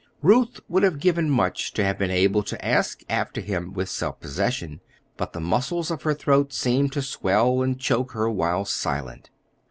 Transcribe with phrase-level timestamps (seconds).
[0.23, 4.19] Ruth would have given much to have been able to ask after him with self
[4.19, 4.81] possession,
[5.15, 9.29] but the muscles of her throat seemed to swell and choke her while silent.